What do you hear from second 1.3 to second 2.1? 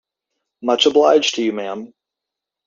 to you, ma'am!